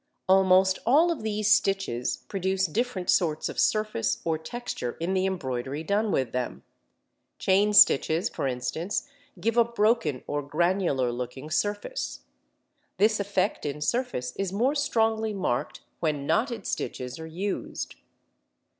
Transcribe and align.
]Almost 0.27 0.79
all 0.83 1.11
of 1.11 1.21
these 1.21 1.53
stitches 1.53 2.17
produce 2.27 2.65
different 2.65 3.07
sorts 3.07 3.49
of 3.49 3.59
surface 3.59 4.19
or 4.25 4.39
texture 4.39 4.97
in 4.99 5.13
the 5.13 5.27
embroidery 5.27 5.83
done 5.83 6.11
with 6.11 6.31
them. 6.31 6.63
Chain 7.37 7.71
stitches, 7.71 8.27
for 8.27 8.47
instance, 8.47 9.07
give 9.39 9.57
a 9.57 9.63
broken 9.63 10.23
or 10.25 10.41
granular 10.41 11.11
looking 11.11 11.51
surface 11.51 12.21
(Fig. 12.97 12.97
2). 12.97 12.97
This 12.97 13.19
effect 13.19 13.63
in 13.63 13.79
surface 13.79 14.35
is 14.37 14.51
more 14.51 14.73
strongly 14.73 15.35
marked 15.35 15.81
when 15.99 16.25
knotted 16.25 16.65
stitches 16.65 17.19
are 17.19 17.27
used. 17.27 17.93